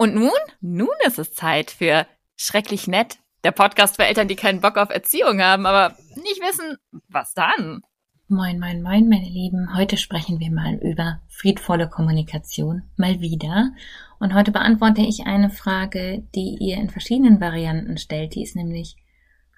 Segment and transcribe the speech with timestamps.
[0.00, 0.30] Und nun?
[0.62, 4.88] Nun ist es Zeit für Schrecklich Nett, der Podcast für Eltern, die keinen Bock auf
[4.88, 6.78] Erziehung haben, aber nicht wissen,
[7.08, 7.82] was dann.
[8.26, 9.76] Moin, moin, moin, meine Lieben.
[9.76, 12.84] Heute sprechen wir mal über friedvolle Kommunikation.
[12.96, 13.72] Mal wieder.
[14.18, 18.34] Und heute beantworte ich eine Frage, die ihr in verschiedenen Varianten stellt.
[18.34, 18.96] Die ist nämlich,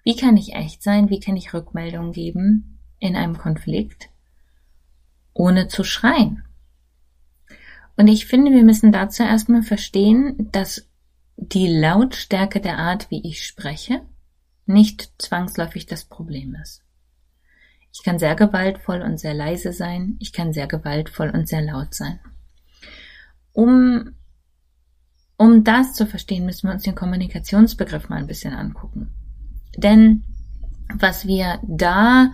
[0.02, 1.08] wie kann ich echt sein?
[1.08, 4.08] Wie kann ich Rückmeldungen geben in einem Konflikt,
[5.34, 6.42] ohne zu schreien?
[7.96, 10.88] Und ich finde, wir müssen dazu erstmal verstehen, dass
[11.36, 14.02] die Lautstärke der Art, wie ich spreche,
[14.66, 16.82] nicht zwangsläufig das Problem ist.
[17.92, 21.94] Ich kann sehr gewaltvoll und sehr leise sein, ich kann sehr gewaltvoll und sehr laut
[21.94, 22.20] sein.
[23.52, 24.14] Um,
[25.36, 29.10] um das zu verstehen, müssen wir uns den Kommunikationsbegriff mal ein bisschen angucken.
[29.76, 30.24] Denn
[30.94, 32.32] was wir da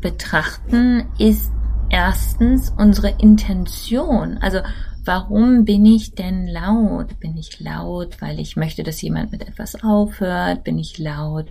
[0.00, 1.52] betrachten, ist
[1.92, 4.38] erstens unsere Intention.
[4.38, 4.60] Also
[5.04, 7.20] warum bin ich denn laut?
[7.20, 10.64] Bin ich laut, weil ich möchte, dass jemand mit etwas aufhört?
[10.64, 11.46] Bin ich laut,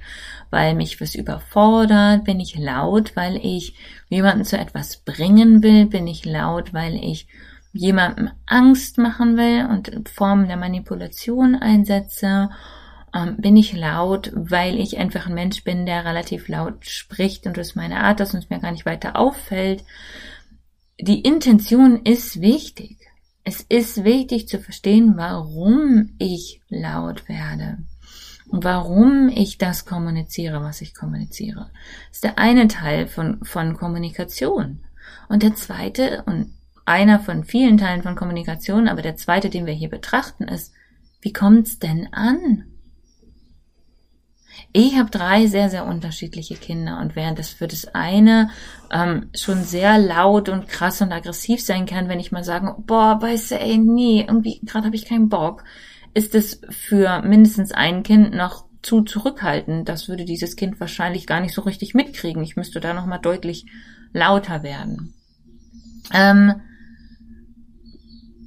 [0.50, 2.26] weil mich was überfordert?
[2.26, 3.76] Bin ich laut, weil ich
[4.10, 5.86] jemanden zu etwas bringen will?
[5.86, 7.28] Bin ich laut, weil ich
[7.72, 12.50] jemandem Angst machen will und Formen der Manipulation einsetze?
[13.14, 17.58] Ähm, bin ich laut, weil ich einfach ein Mensch bin, der relativ laut spricht und
[17.58, 19.84] das meine Art ist und es mir gar nicht weiter auffällt?
[21.02, 22.98] die Intention ist wichtig.
[23.44, 27.80] Es ist wichtig zu verstehen, warum ich laut werde
[28.50, 31.72] und warum ich das kommuniziere, was ich kommuniziere.
[32.12, 34.84] Ist der eine Teil von, von Kommunikation.
[35.28, 36.54] Und der zweite und
[36.86, 40.74] einer von vielen Teilen von Kommunikation, aber der zweite, den wir hier betrachten, ist,
[41.22, 42.66] wie kommt's denn an?
[44.74, 48.50] Ich habe drei sehr, sehr unterschiedliche Kinder und während das für das eine
[48.92, 53.22] ähm, schon sehr laut und krass und aggressiv sein kann, wenn ich mal sage, boah,
[53.22, 55.64] weißt du, ey, nee, irgendwie gerade habe ich keinen Bock,
[56.14, 59.88] ist es für mindestens ein Kind noch zu zurückhaltend.
[59.88, 62.44] Das würde dieses Kind wahrscheinlich gar nicht so richtig mitkriegen.
[62.44, 63.66] Ich müsste da nochmal deutlich
[64.14, 65.14] lauter werden.
[66.14, 66.62] Ähm,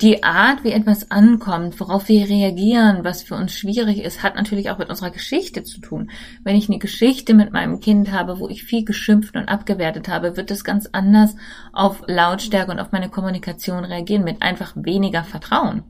[0.04, 4.68] die Art, wie etwas ankommt, worauf wir reagieren, was für uns schwierig ist, hat natürlich
[4.68, 6.10] auch mit unserer Geschichte zu tun.
[6.42, 10.36] Wenn ich eine Geschichte mit meinem Kind habe, wo ich viel geschimpft und abgewertet habe,
[10.36, 11.36] wird es ganz anders
[11.72, 15.84] auf Lautstärke und auf meine Kommunikation reagieren, mit einfach weniger Vertrauen.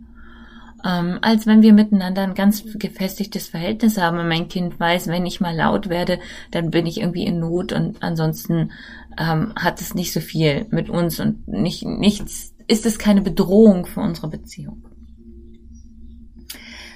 [0.85, 5.27] Ähm, als wenn wir miteinander ein ganz gefestigtes Verhältnis haben und mein Kind weiß, wenn
[5.27, 6.21] ich mal laut werde,
[6.53, 8.71] dann bin ich irgendwie in Not und ansonsten
[9.19, 13.87] ähm, hat es nicht so viel mit uns und nicht, nichts ist es keine Bedrohung
[13.87, 14.85] für unsere Beziehung.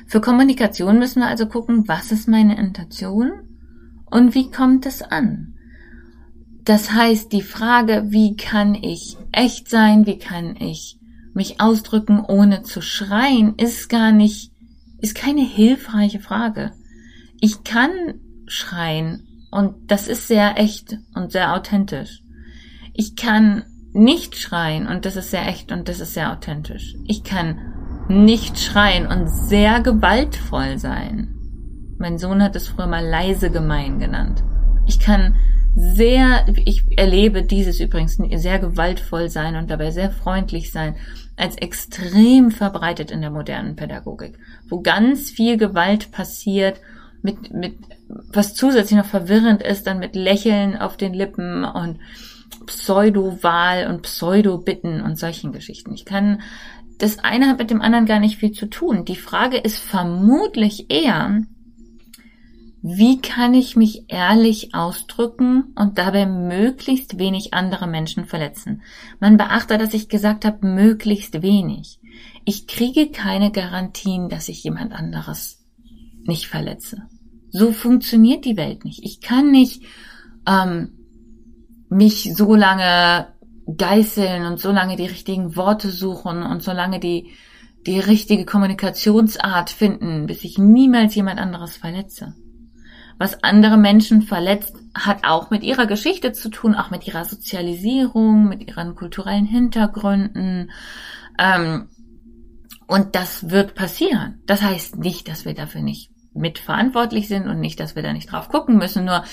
[0.06, 3.30] Für Kommunikation müssen wir also gucken, was ist meine Intention
[4.06, 5.54] und wie kommt es an.
[6.64, 10.98] Das heißt, die Frage, wie kann ich echt sein, wie kann ich
[11.34, 14.52] mich ausdrücken, ohne zu schreien, ist gar nicht,
[14.98, 16.72] ist keine hilfreiche Frage.
[17.40, 17.90] Ich kann
[18.46, 22.22] schreien und das ist sehr echt und sehr authentisch.
[22.94, 23.64] Ich kann
[23.98, 26.94] nicht schreien und das ist sehr echt und das ist sehr authentisch.
[27.06, 27.58] Ich kann
[28.08, 31.34] nicht schreien und sehr gewaltvoll sein.
[31.98, 34.42] Mein Sohn hat es früher mal leise gemein genannt.
[34.86, 35.34] Ich kann
[35.74, 40.96] sehr, ich erlebe dieses übrigens sehr gewaltvoll sein und dabei sehr freundlich sein,
[41.36, 44.38] als extrem verbreitet in der modernen Pädagogik,
[44.68, 46.80] wo ganz viel Gewalt passiert,
[47.22, 47.74] mit, mit,
[48.08, 51.98] was zusätzlich noch verwirrend ist, dann mit Lächeln auf den Lippen und
[52.66, 55.92] Pseudo-Wahl und Pseudo-Bitten und solchen Geschichten.
[55.94, 56.42] Ich kann,
[56.98, 59.04] das eine hat mit dem anderen gar nicht viel zu tun.
[59.04, 61.42] Die Frage ist vermutlich eher,
[62.80, 68.82] wie kann ich mich ehrlich ausdrücken und dabei möglichst wenig andere Menschen verletzen?
[69.18, 71.98] Man beachte, dass ich gesagt habe, möglichst wenig.
[72.44, 75.64] Ich kriege keine Garantien, dass ich jemand anderes
[76.22, 77.02] nicht verletze.
[77.50, 79.02] So funktioniert die Welt nicht.
[79.02, 79.82] Ich kann nicht
[80.46, 80.97] ähm,
[81.88, 83.28] mich so lange
[83.76, 87.32] geißeln und so lange die richtigen Worte suchen und so lange die,
[87.86, 92.34] die richtige Kommunikationsart finden, bis ich niemals jemand anderes verletze.
[93.18, 98.48] Was andere Menschen verletzt, hat auch mit ihrer Geschichte zu tun, auch mit ihrer Sozialisierung,
[98.48, 100.70] mit ihren kulturellen Hintergründen.
[101.38, 101.88] Ähm,
[102.86, 104.40] und das wird passieren.
[104.46, 108.30] Das heißt nicht, dass wir dafür nicht mitverantwortlich sind und nicht, dass wir da nicht
[108.30, 109.04] drauf gucken müssen.
[109.04, 109.24] Nur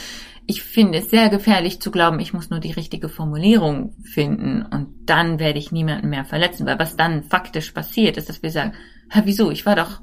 [0.48, 4.90] ich finde es sehr gefährlich zu glauben, ich muss nur die richtige Formulierung finden und
[5.06, 8.74] dann werde ich niemanden mehr verletzen, weil was dann faktisch passiert, ist, dass wir sagen,
[9.10, 10.02] Hä, wieso, ich war doch,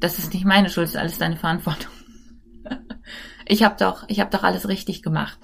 [0.00, 1.90] das ist nicht meine Schuld, das ist alles deine Verantwortung.
[3.46, 5.38] ich habe doch, ich habe doch alles richtig gemacht.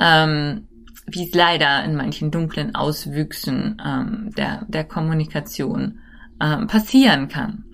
[0.00, 0.68] Ähm,
[1.06, 6.00] wie es leider in manchen dunklen Auswüchsen ähm, der, der Kommunikation
[6.40, 7.64] ähm, passieren kann.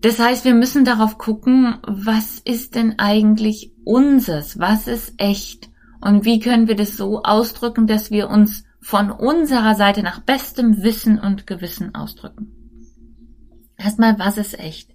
[0.00, 4.58] Das heißt, wir müssen darauf gucken, was ist denn eigentlich unseres?
[4.58, 5.70] Was ist echt?
[6.00, 10.82] Und wie können wir das so ausdrücken, dass wir uns von unserer Seite nach bestem
[10.82, 12.52] Wissen und Gewissen ausdrücken?
[13.78, 14.90] Erstmal, was ist echt?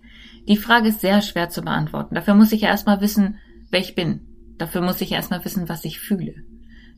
[0.48, 2.16] Die Frage ist sehr schwer zu beantworten.
[2.16, 3.38] Dafür muss ich ja erstmal wissen,
[3.70, 4.22] wer ich bin.
[4.58, 6.36] Dafür muss ich erstmal wissen, was ich fühle.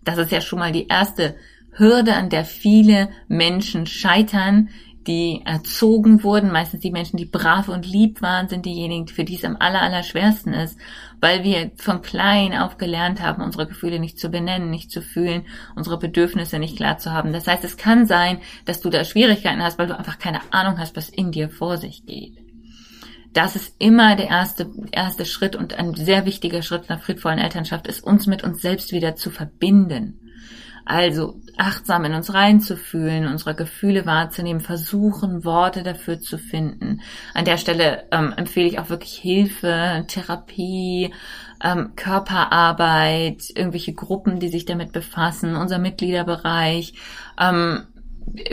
[0.04, 1.36] Das ist ja schon mal die erste
[1.72, 4.70] Hürde, an der viele Menschen scheitern,
[5.08, 6.52] die erzogen wurden.
[6.52, 9.82] Meistens die Menschen, die brav und lieb waren, sind diejenigen, für die es am aller,
[9.82, 10.78] aller schwersten ist,
[11.22, 15.46] weil wir von klein auf gelernt haben, unsere Gefühle nicht zu benennen, nicht zu fühlen,
[15.76, 17.34] unsere Bedürfnisse nicht klar zu haben.
[17.34, 20.80] Das heißt, es kann sein, dass du da Schwierigkeiten hast, weil du einfach keine Ahnung
[20.80, 22.38] hast, was in dir vor sich geht.
[23.34, 27.88] Das ist immer der erste, erste Schritt und ein sehr wichtiger Schritt nach friedvollen Elternschaft
[27.88, 30.23] ist, uns mit uns selbst wieder zu verbinden.
[30.86, 37.02] Also achtsam in uns reinzufühlen, unsere Gefühle wahrzunehmen, versuchen, Worte dafür zu finden.
[37.34, 41.14] An der Stelle ähm, empfehle ich auch wirklich Hilfe, Therapie,
[41.64, 46.94] ähm, Körperarbeit, irgendwelche Gruppen, die sich damit befassen, unser Mitgliederbereich,
[47.40, 47.88] ähm,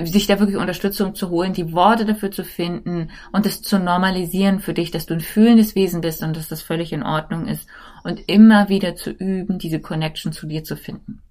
[0.05, 4.61] sich da wirklich Unterstützung zu holen, die Worte dafür zu finden und es zu normalisieren
[4.61, 7.69] für dich, dass du ein fühlendes Wesen bist und dass das völlig in Ordnung ist
[8.05, 11.23] und immer wieder zu üben, diese Connection zu dir zu finden.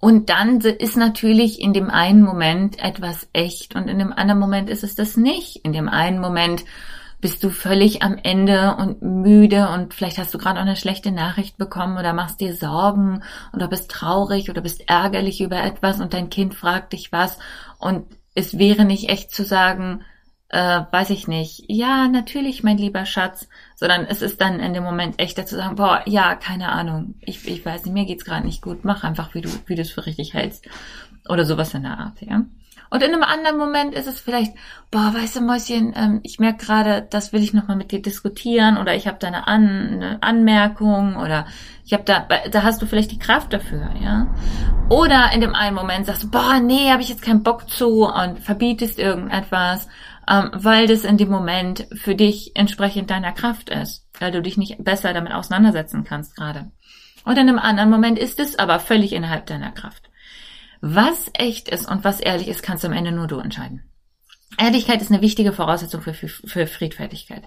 [0.00, 4.70] Und dann ist natürlich in dem einen Moment etwas echt und in dem anderen Moment
[4.70, 5.56] ist es das nicht.
[5.64, 6.64] In dem einen Moment
[7.20, 11.10] bist du völlig am Ende und müde und vielleicht hast du gerade auch eine schlechte
[11.10, 16.14] Nachricht bekommen oder machst dir Sorgen oder bist traurig oder bist ärgerlich über etwas und
[16.14, 17.38] dein Kind fragt dich was
[17.78, 20.02] und es wäre nicht echt zu sagen,
[20.50, 24.82] äh, weiß ich nicht, ja, natürlich, mein lieber Schatz, sondern es ist dann in dem
[24.82, 28.46] Moment echter zu sagen, boah, ja, keine Ahnung, ich, ich weiß nicht, mir geht's gerade
[28.46, 30.66] nicht gut, mach einfach, wie du, wie du es für richtig hältst.
[31.28, 32.44] Oder sowas in der Art, ja.
[32.90, 34.54] Und in einem anderen Moment ist es vielleicht,
[34.90, 38.78] boah, weißt du, Mäuschen, ähm, ich merke gerade, das will ich nochmal mit dir diskutieren
[38.78, 41.46] oder ich habe da eine, An eine Anmerkung oder
[41.84, 44.34] ich habe da, da hast du vielleicht die Kraft dafür, ja.
[44.88, 48.06] Oder in dem einen Moment sagst du, boah, nee, habe ich jetzt keinen Bock zu
[48.06, 49.86] und verbietest irgendetwas
[50.28, 54.56] ähm, weil das in dem Moment für dich entsprechend deiner Kraft ist, weil du dich
[54.56, 56.70] nicht besser damit auseinandersetzen kannst gerade.
[57.24, 60.10] Und in einem anderen Moment ist es aber völlig innerhalb deiner Kraft.
[60.80, 63.90] Was echt ist und was ehrlich ist, kannst du am Ende nur du entscheiden.
[64.58, 67.44] Ehrlichkeit ist eine wichtige Voraussetzung für, für, für Friedfertigkeit.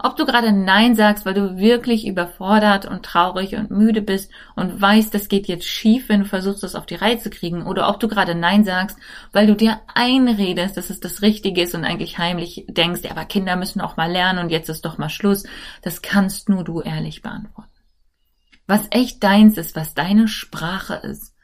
[0.00, 4.80] Ob du gerade Nein sagst, weil du wirklich überfordert und traurig und müde bist und
[4.80, 7.88] weißt, das geht jetzt schief, wenn du versuchst, das auf die Reihe zu kriegen, oder
[7.88, 8.96] ob du gerade Nein sagst,
[9.32, 13.24] weil du dir einredest, dass es das Richtige ist und eigentlich heimlich denkst, ja, aber
[13.24, 15.44] Kinder müssen auch mal lernen und jetzt ist doch mal Schluss,
[15.82, 17.68] das kannst nur du ehrlich beantworten.
[18.68, 21.34] Was echt deins ist, was deine Sprache ist,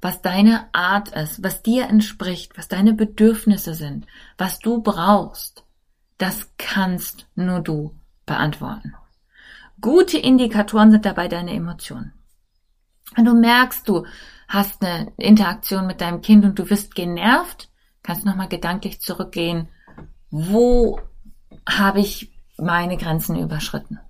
[0.00, 4.06] was deine Art ist, was dir entspricht, was deine Bedürfnisse sind,
[4.36, 5.64] was du brauchst,
[6.18, 7.94] das kannst nur du
[8.26, 8.94] beantworten.
[9.80, 12.12] Gute Indikatoren sind dabei deine Emotionen.
[13.14, 14.04] Wenn du merkst, du
[14.48, 17.70] hast eine Interaktion mit deinem Kind und du wirst genervt,
[18.02, 19.68] kannst nochmal gedanklich zurückgehen.
[20.30, 21.00] Wo
[21.66, 24.00] habe ich meine Grenzen überschritten?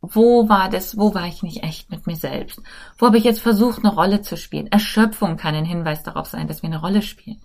[0.00, 2.62] Wo war das, wo war ich nicht echt mit mir selbst?
[2.96, 4.68] Wo habe ich jetzt versucht, eine Rolle zu spielen?
[4.68, 7.40] Erschöpfung kann ein Hinweis darauf sein, dass wir eine Rolle spielen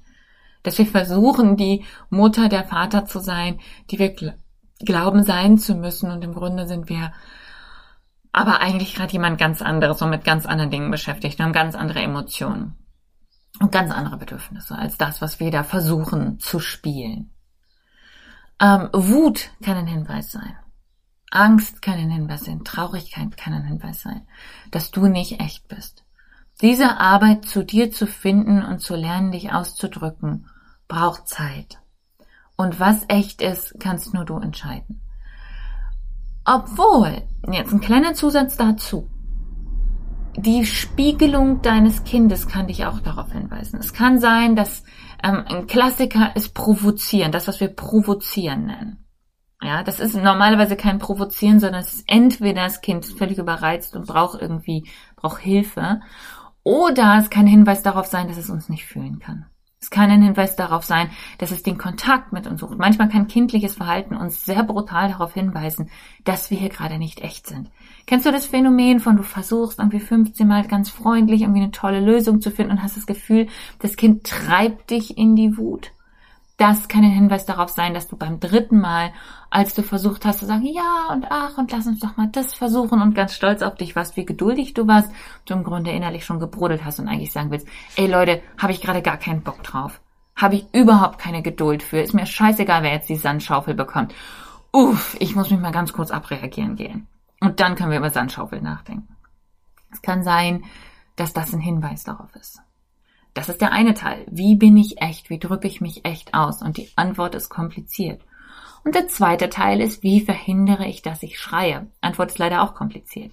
[0.64, 4.34] dass wir versuchen, die Mutter, der Vater zu sein, die wir gl
[4.84, 7.14] glauben sein zu müssen und im Grunde sind wir
[8.32, 11.76] aber eigentlich gerade jemand ganz anderes und mit ganz anderen Dingen beschäftigt und haben ganz
[11.76, 12.76] andere Emotionen
[13.60, 17.32] und ganz andere Bedürfnisse als das, was wir da versuchen zu spielen.
[18.60, 20.56] Ähm, Wut kann ein Hinweis sein.
[21.32, 22.64] Angst kann ein Hinweis sein.
[22.64, 24.28] Traurigkeit kann ein Hinweis sein,
[24.70, 26.04] dass du nicht echt bist.
[26.62, 30.48] Diese Arbeit zu dir zu finden und zu lernen, dich auszudrücken
[30.88, 31.80] braucht Zeit.
[32.56, 35.02] Und was echt ist, kannst nur du entscheiden.
[36.46, 39.10] Obwohl, jetzt ein kleiner Zusatz dazu.
[40.38, 43.80] Die Spiegelung deines Kindes kann dich auch darauf hinweisen.
[43.80, 44.84] Es kann sein, dass
[45.24, 49.06] ähm, ein Klassiker ist provozieren, das, was wir provozieren nennen.
[49.64, 54.08] Ja, das ist normalerweise kein Provozieren, sondern es ist entweder das Kind völlig überreizt und
[54.08, 56.02] braucht irgendwie, braucht Hilfe,
[56.64, 59.46] oder es kann Hinweis darauf sein, dass es uns nicht fühlen kann.
[59.84, 62.78] Es kann ein Hinweis darauf sein, dass es den Kontakt mit uns sucht.
[62.78, 65.90] Manchmal kann kindliches Verhalten uns sehr brutal darauf hinweisen,
[66.24, 67.72] dass wir hier gerade nicht echt sind.
[68.06, 72.00] Kennst du das Phänomen von du versuchst irgendwie 15 Mal ganz freundlich irgendwie eine tolle
[72.00, 73.48] Lösung zu finden und hast das Gefühl,
[73.80, 75.92] das Kind treibt dich in die Wut?
[76.62, 79.12] Das kann ein Hinweis darauf sein, dass du beim dritten Mal,
[79.50, 82.54] als du versucht hast zu sagen, ja und ach und lass uns doch mal das
[82.54, 85.12] versuchen und ganz stolz auf dich warst, wie geduldig du warst,
[85.46, 88.82] du im Grunde innerlich schon gebrodelt hast und eigentlich sagen willst, ey Leute, habe ich
[88.82, 90.02] gerade gar keinen Bock drauf.
[90.36, 92.00] Habe ich überhaupt keine Geduld für.
[92.00, 94.14] Ist mir scheißegal, wer jetzt die Sandschaufel bekommt.
[94.72, 97.08] uff, ich muss mich mal ganz kurz abreagieren gehen.
[97.40, 99.18] Und dann können wir über Sandschaufel nachdenken.
[99.92, 100.64] Es kann sein,
[101.16, 102.62] dass das ein Hinweis darauf ist.
[103.34, 104.26] Das ist der eine Teil.
[104.30, 105.30] Wie bin ich echt?
[105.30, 106.62] Wie drücke ich mich echt aus?
[106.62, 108.22] Und die Antwort ist kompliziert.
[108.84, 111.88] Und der zweite Teil ist, wie verhindere ich, dass ich schreie?
[112.02, 113.32] Antwort ist leider auch kompliziert.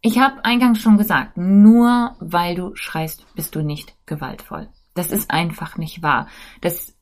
[0.00, 4.68] Ich habe eingangs schon gesagt, nur weil du schreist, bist du nicht gewaltvoll.
[4.94, 6.28] Das ist einfach nicht wahr.
[6.60, 6.94] Das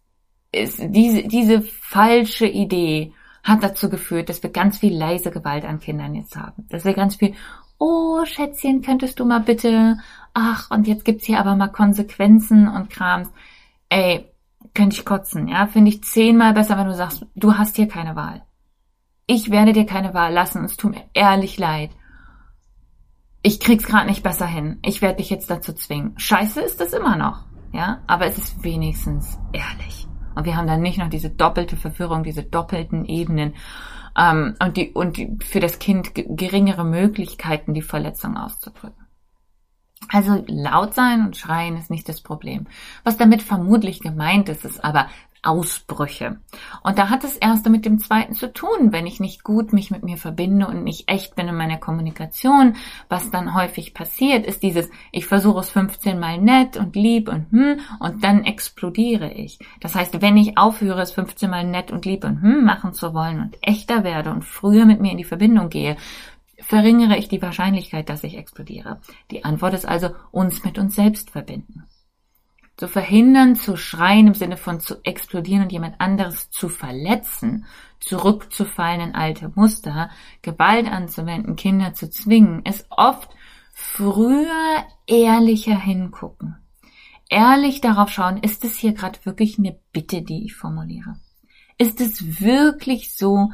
[0.53, 3.13] ist diese, diese falsche Idee
[3.45, 6.67] hat dazu geführt, dass wir ganz viel leise Gewalt an Kindern jetzt haben.
[6.69, 7.35] Dass wir ganz viel,
[7.79, 9.99] oh Schätzchen, könntest du mal bitte,
[10.35, 13.31] ach, und jetzt gibt's hier aber mal Konsequenzen und Krams.
[13.89, 14.31] Ey,
[14.75, 15.67] könnte ich kotzen, ja?
[15.67, 18.43] Finde ich zehnmal besser, wenn du sagst, du hast hier keine Wahl.
[19.27, 21.91] Ich werde dir keine Wahl lassen, es tut mir ehrlich leid.
[23.43, 24.79] Ich krieg's gerade nicht besser hin.
[24.83, 26.19] Ich werde dich jetzt dazu zwingen.
[26.19, 28.03] Scheiße ist es immer noch, ja?
[28.07, 30.07] Aber es ist wenigstens ehrlich.
[30.35, 33.55] Und wir haben dann nicht noch diese doppelte Verwirrung, diese doppelten Ebenen
[34.17, 39.07] ähm, und, die, und die, für das Kind geringere Möglichkeiten, die Verletzung auszudrücken.
[40.09, 42.67] Also laut sein und schreien ist nicht das Problem.
[43.03, 45.09] Was damit vermutlich gemeint ist, ist aber
[45.47, 46.39] Ausbrüche.
[46.83, 49.91] Und da hat es erst mit dem zweiten zu tun, wenn ich nicht gut mich
[49.91, 52.77] mit mir verbinde und nicht echt bin in meiner Kommunikation.
[53.09, 57.51] Was dann häufig passiert, ist dieses, ich versuche es 15 mal nett und lieb und
[57.53, 59.59] hm, und dann explodiere ich.
[59.81, 63.15] Das heißt, wenn ich aufhöre, es 15 mal nett und lieb und hm machen zu
[63.15, 65.97] wollen und echter werde und früher mit mir in die Verbindung gehe,
[66.59, 69.01] verringere ich die Wahrscheinlichkeit, dass ich explodiere.
[69.31, 71.85] Die Antwort ist also, uns mit uns selbst verbinden
[72.77, 77.65] zu verhindern, zu schreien im Sinne von zu explodieren und jemand anderes zu verletzen,
[78.01, 80.11] zurückzufallen in alte Muster,
[80.43, 83.31] Gewalt anzuwenden, Kinder zu zwingen, ist oft
[83.73, 86.57] früher ehrlicher hingucken.
[87.29, 91.17] Ehrlich darauf schauen, ist es hier gerade wirklich eine Bitte, die ich formuliere?
[91.79, 93.51] Ist es wirklich so,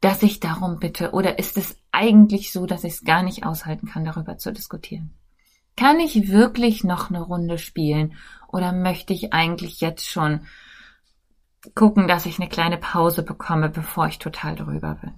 [0.00, 1.10] dass ich darum bitte?
[1.12, 5.12] Oder ist es eigentlich so, dass ich es gar nicht aushalten kann, darüber zu diskutieren?
[5.78, 8.14] Kann ich wirklich noch eine Runde spielen
[8.48, 10.40] oder möchte ich eigentlich jetzt schon
[11.76, 15.12] gucken, dass ich eine kleine Pause bekomme, bevor ich total drüber bin?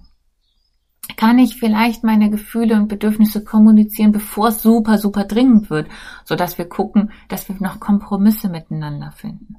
[1.17, 5.89] Kann ich vielleicht meine Gefühle und Bedürfnisse kommunizieren, bevor es super, super dringend wird,
[6.25, 9.55] so dass wir gucken, dass wir noch Kompromisse miteinander finden?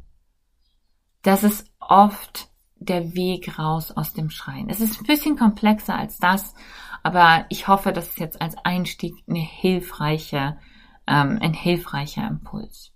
[1.23, 4.71] Das ist oft der Weg raus aus dem Schreien.
[4.71, 6.55] Es ist ein bisschen komplexer als das,
[7.03, 10.59] aber ich hoffe, dass es jetzt als Einstieg eine hilfreiche
[11.07, 12.93] ähm, ein hilfreicher Impuls.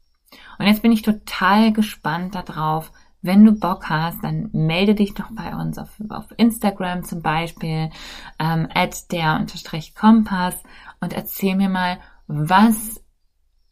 [0.58, 5.30] Und jetzt bin ich total gespannt darauf, wenn du Bock hast, dann melde dich doch
[5.32, 7.90] bei uns auf, auf Instagram zum Beispiel,
[8.38, 10.62] ähm, at der unterstrich Kompass
[11.00, 11.98] und erzähl mir mal,
[12.28, 13.02] was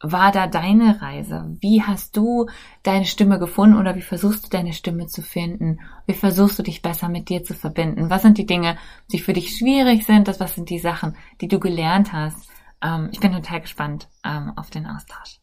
[0.01, 1.55] war da deine Reise?
[1.61, 2.47] Wie hast du
[2.83, 5.79] deine Stimme gefunden oder wie versuchst du deine Stimme zu finden?
[6.05, 8.09] Wie versuchst du dich besser mit dir zu verbinden?
[8.09, 8.77] Was sind die Dinge,
[9.11, 10.27] die für dich schwierig sind?
[10.39, 12.49] was sind die Sachen, die du gelernt hast?
[12.81, 15.33] Ähm, ich bin total gespannt ähm, auf den Austausch.